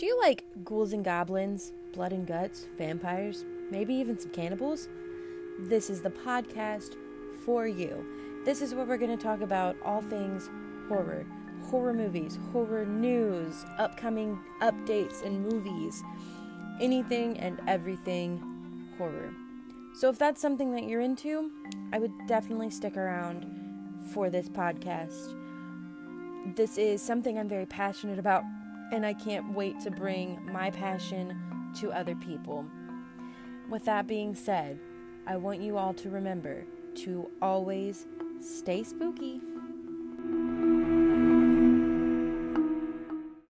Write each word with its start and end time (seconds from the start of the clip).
Do 0.00 0.06
you 0.06 0.18
like 0.18 0.46
ghouls 0.64 0.94
and 0.94 1.04
goblins, 1.04 1.74
blood 1.92 2.14
and 2.14 2.26
guts, 2.26 2.66
vampires, 2.78 3.44
maybe 3.70 3.92
even 3.92 4.18
some 4.18 4.30
cannibals? 4.30 4.88
This 5.58 5.90
is 5.90 6.00
the 6.00 6.08
podcast 6.08 6.96
for 7.44 7.66
you. 7.66 8.06
This 8.46 8.62
is 8.62 8.74
where 8.74 8.86
we're 8.86 8.96
going 8.96 9.14
to 9.14 9.22
talk 9.22 9.42
about 9.42 9.76
all 9.84 10.00
things 10.00 10.48
horror, 10.88 11.26
horror 11.64 11.92
movies, 11.92 12.38
horror 12.50 12.86
news, 12.86 13.66
upcoming 13.76 14.40
updates 14.62 15.22
and 15.22 15.46
movies, 15.46 16.02
anything 16.80 17.38
and 17.38 17.60
everything 17.68 18.42
horror. 18.96 19.34
So 19.92 20.08
if 20.08 20.18
that's 20.18 20.40
something 20.40 20.72
that 20.76 20.84
you're 20.84 21.02
into, 21.02 21.50
I 21.92 21.98
would 21.98 22.26
definitely 22.26 22.70
stick 22.70 22.96
around 22.96 23.44
for 24.14 24.30
this 24.30 24.48
podcast. 24.48 25.36
This 26.56 26.78
is 26.78 27.02
something 27.02 27.38
I'm 27.38 27.50
very 27.50 27.66
passionate 27.66 28.18
about, 28.18 28.44
and 28.92 29.06
I 29.06 29.14
can't 29.14 29.52
wait 29.54 29.80
to 29.80 29.90
bring 29.90 30.40
my 30.52 30.70
passion 30.70 31.38
to 31.80 31.92
other 31.92 32.14
people. 32.16 32.64
With 33.68 33.84
that 33.84 34.06
being 34.06 34.34
said, 34.34 34.78
I 35.26 35.36
want 35.36 35.60
you 35.60 35.78
all 35.78 35.94
to 35.94 36.10
remember 36.10 36.64
to 36.96 37.30
always 37.40 38.06
stay 38.40 38.82
spooky. 38.82 39.40